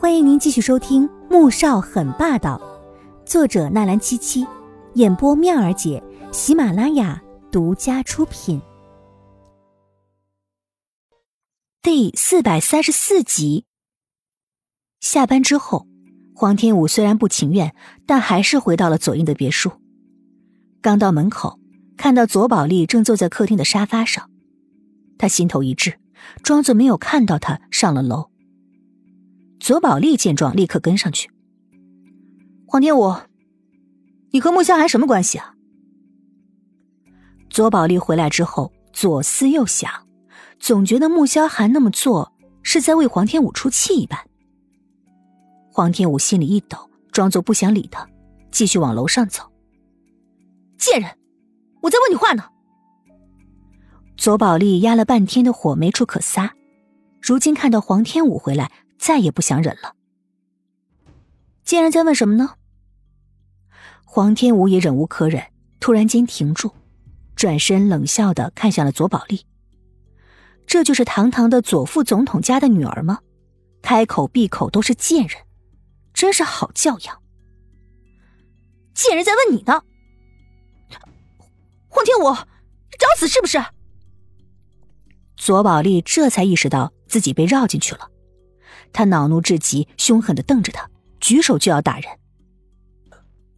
[0.00, 2.56] 欢迎您继续收听《穆少很霸道》，
[3.28, 4.46] 作者纳兰七七，
[4.94, 6.00] 演播妙儿姐，
[6.30, 8.62] 喜马拉雅独家出品。
[11.82, 13.64] 第四百三十四集。
[15.00, 15.88] 下班之后，
[16.32, 17.74] 黄天武虽然不情愿，
[18.06, 19.72] 但还是回到了左英的别墅。
[20.80, 21.58] 刚到门口，
[21.96, 24.30] 看到左宝莉正坐在客厅的沙发上，
[25.18, 25.98] 他心头一滞，
[26.44, 28.30] 装作没有看到他，上了楼。
[29.60, 31.30] 左宝丽见状，立刻跟上去。
[32.66, 33.14] 黄天武，
[34.30, 35.54] 你和穆萧寒什么关系啊？
[37.50, 39.90] 左宝丽回来之后，左思右想，
[40.58, 44.18] 总觉得穆萧寒那么做是在为黄天武出气一般。
[45.72, 48.08] 黄天武心里一抖，装作不想理他，
[48.50, 49.42] 继续往楼上走。
[50.76, 51.10] 贱人，
[51.82, 52.44] 我在问你话呢。
[54.16, 56.54] 左宝丽压了半天的火没处可撒，
[57.20, 58.70] 如今看到黄天武回来。
[58.98, 59.94] 再也不想忍了。
[61.64, 62.54] 既然在问什么呢？
[64.04, 65.44] 黄天武也忍无可忍，
[65.80, 66.72] 突然间停住，
[67.36, 69.46] 转身冷笑的看向了左宝莉。
[70.66, 73.20] 这就是堂堂的左副总统家的女儿吗？
[73.80, 75.38] 开口闭口都是贱人，
[76.12, 77.22] 真是好教养。
[78.94, 79.82] 贱人在问你呢，
[81.88, 82.34] 黄天武，
[82.98, 83.62] 找死是不是？
[85.36, 88.10] 左宝丽这才意识到自己被绕进去了。
[88.92, 90.88] 他恼怒至极，凶狠的瞪着他，
[91.20, 92.10] 举手就要打人。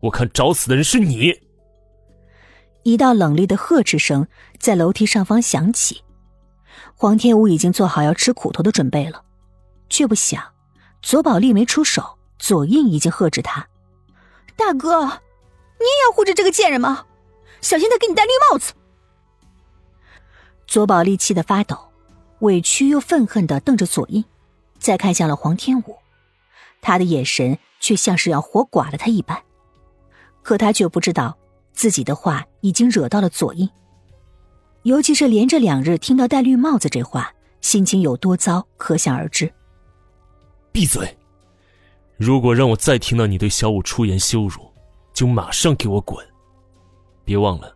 [0.00, 1.40] 我看找死的人是你！
[2.82, 6.02] 一道冷厉的呵斥声在楼梯上方响起。
[6.94, 9.24] 黄天武已经做好要吃苦头的准备了，
[9.88, 10.42] 却不想
[11.00, 13.66] 左宝莉没出手，左印已经呵斥他
[14.56, 17.06] ：“大哥，你也要护着这个贱人吗？
[17.60, 18.74] 小心他给你戴绿帽子！”
[20.66, 21.78] 左宝丽气得发抖，
[22.40, 24.24] 委屈又愤恨的瞪着左印。
[24.84, 25.96] 再看向了黄天武，
[26.82, 29.42] 他的眼神却像是要活剐了他一般。
[30.42, 31.34] 可他却不知道
[31.72, 33.66] 自己的话已经惹到了左印，
[34.82, 39.50] 尤其是连着两日听到戴绿帽子这话，心情有多糟，可想而知。
[40.70, 41.16] 闭嘴！
[42.18, 44.70] 如果让我再听到你对小五出言羞辱，
[45.14, 46.22] 就马上给我滚！
[47.24, 47.74] 别忘了，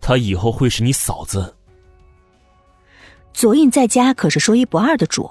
[0.00, 1.54] 她以后会是你嫂子。
[3.32, 5.30] 左印在家可是说一不二的主。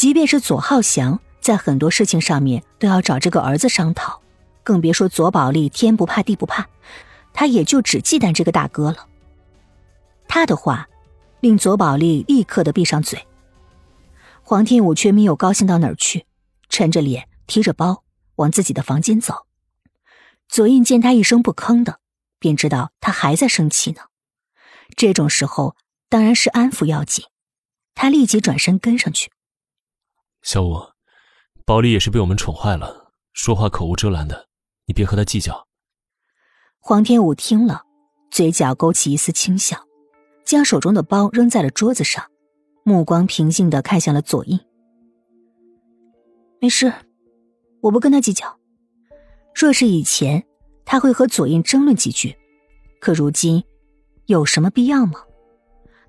[0.00, 4.22] 即便是左浩翔，在很多事情上面都要找这个儿子商讨，
[4.64, 6.66] 更别说左宝莉天不怕地不怕，
[7.34, 9.06] 他也就只忌惮这个大哥了。
[10.26, 10.88] 他的话
[11.40, 13.26] 令左宝莉立刻的闭上嘴。
[14.40, 16.24] 黄天武却没有高兴到哪儿去，
[16.70, 18.02] 沉着脸提着包
[18.36, 19.44] 往自己的房间走。
[20.48, 21.98] 左印见他一声不吭的，
[22.38, 24.00] 便知道他还在生气呢。
[24.96, 25.76] 这种时候
[26.08, 27.26] 当然是安抚要紧，
[27.94, 29.30] 他立即转身跟上去。
[30.42, 30.80] 小五，
[31.66, 34.48] 宝莉也是被我们宠坏了，说话口无遮拦的，
[34.86, 35.68] 你别和他计较。
[36.78, 37.82] 黄天武听了，
[38.30, 39.76] 嘴角勾起一丝轻笑，
[40.44, 42.24] 将手中的包扔在了桌子上，
[42.84, 44.58] 目光平静的看向了左印。
[46.58, 46.90] 没事，
[47.82, 48.58] 我不跟他计较。
[49.54, 50.42] 若是以前，
[50.86, 52.34] 他会和左印争论几句，
[52.98, 53.62] 可如今，
[54.24, 55.20] 有什么必要吗？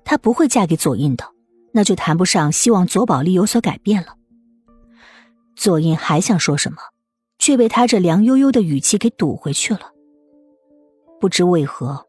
[0.04, 1.24] 他不会嫁给左印的，
[1.74, 4.16] 那就谈不上希望左宝莉有所改变了。
[5.56, 6.78] 左印还想说什么，
[7.38, 9.92] 却被他这凉悠悠的语气给堵回去了。
[11.20, 12.06] 不知为何，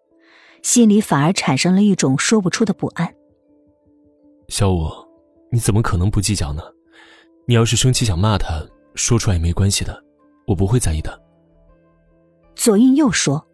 [0.61, 3.13] 心里反而产生了一种说不出的不安。
[4.47, 4.89] 小五，
[5.51, 6.63] 你怎么可能不计较呢？
[7.45, 8.65] 你要是生气想骂他，
[8.95, 10.03] 说出来也没关系的，
[10.47, 11.21] 我不会在意的。
[12.55, 13.45] 左印又说，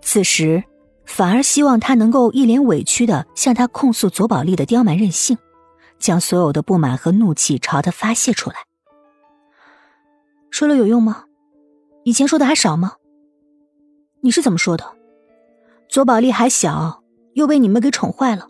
[0.00, 0.64] 此时
[1.04, 5.36] 反而希望他能够一脸委屈的向他控诉左宝莉的刁蛮任性，
[5.98, 8.56] 将所有的不满和怒气朝他发泄出来。
[10.56, 11.24] 说了有用吗？
[12.04, 12.94] 以前说的还少吗？
[14.22, 14.90] 你是怎么说的？
[15.86, 17.02] 左宝莉还小，
[17.34, 18.48] 又被你们给宠坏了，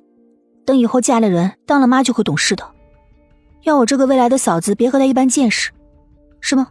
[0.65, 2.65] 等以后嫁了人，当了妈就会懂事的。
[3.63, 5.73] 要我这个未来的嫂子别和她一般见识，
[6.41, 6.71] 是吗？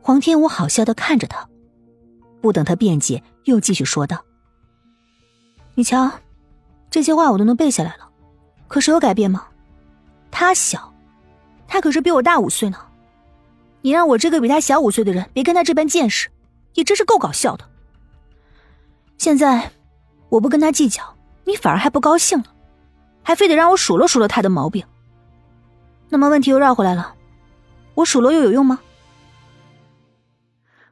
[0.00, 1.48] 黄天武好笑的看着他，
[2.40, 4.24] 不等他辩解，又继续说道
[5.74, 6.08] ：“你瞧，
[6.92, 8.08] 这些话我都能背下来了，
[8.68, 9.48] 可是有改变吗？
[10.30, 10.94] 他小，
[11.66, 12.78] 他可是比我大五岁呢。”
[13.86, 16.28] 你让我这个比他小五岁的人别跟他这般见识，
[16.74, 17.68] 也真是够搞笑的。
[19.16, 19.70] 现在
[20.28, 22.46] 我不跟他计较，你反而还不高兴了，
[23.22, 24.84] 还非得让我数落数落他的毛病。
[26.08, 27.14] 那么问题又绕回来了，
[27.94, 28.80] 我数落又有用吗？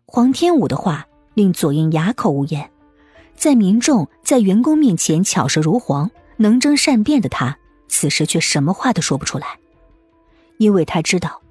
[0.07, 2.71] 黄天武的话令左英哑口无言，
[3.35, 7.59] 在民众在员工面前巧舌如簧、能征善辩的他，
[7.89, 9.59] 此时却什么话都说不出来。
[10.59, 11.43] 因为他知道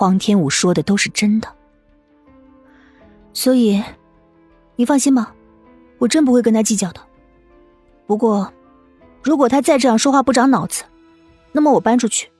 [0.00, 1.54] 黄天武说的都是真的。
[3.34, 3.84] 所以，
[4.76, 5.34] 你放心吧，
[5.98, 7.06] 我真不会跟他计较的。
[8.06, 8.50] 不过，
[9.22, 10.84] 如果他再这样说话不长脑子，
[11.52, 12.32] 那么我搬出去，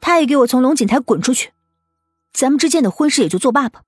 [0.00, 1.50] 他也给我从龙井台滚出去，
[2.32, 3.82] 咱们之间的婚事也就作罢吧。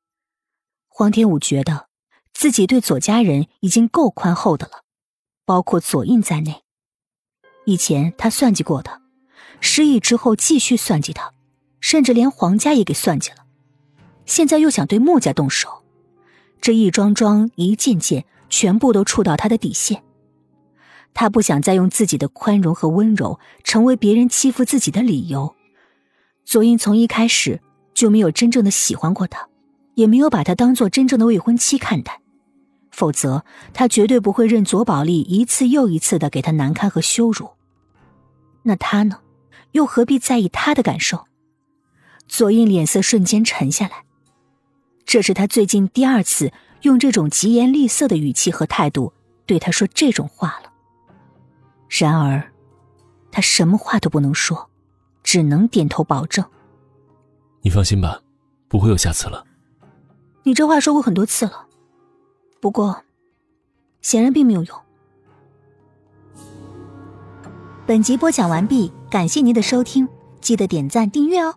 [0.89, 1.87] 黄天武觉得
[2.35, 4.83] 自己对左家人已经够宽厚的了，
[5.45, 6.65] 包括左印在内。
[7.65, 9.01] 以前他算计过的，
[9.61, 11.33] 失忆之后继续算计他，
[11.81, 13.37] 甚至连黄家也给算计了。
[14.27, 15.83] 现在又想对穆家动手，
[16.61, 20.03] 这一桩桩、一件件，全部都触到他的底线。
[21.13, 25.57] 他不想再用自己的宽容和温柔成为别人欺负自己的理由。
[26.45, 27.61] 左英从一开始
[27.93, 29.49] 就没有真正的喜欢过他，
[29.95, 32.21] 也没有把他当做真正的未婚妻看待，
[32.93, 37.51] 否则他绝对不会任左宝丽一次又一次的给他难堪和羞辱。
[38.63, 39.19] 那他呢，
[39.73, 41.27] 又何必在意他的感受？
[42.31, 44.05] 左印脸色瞬间沉下来，
[45.05, 49.13] 这是他最近第二次用这种疾言厉色的语气和态度
[49.47, 50.73] 对他说这种话了。
[51.89, 52.53] 然而，
[53.33, 54.71] 他什么话都不能说，
[55.25, 56.45] 只能点头保证。
[57.63, 58.23] 你放心吧，
[58.69, 59.45] 不会有下次了。
[60.45, 61.67] 你这话说过很多次了，
[62.61, 63.03] 不过，
[64.03, 64.81] 显然并没有用。
[67.87, 70.09] 本集播讲完毕，感谢您的收听，
[70.41, 71.57] 记得点赞订阅哦。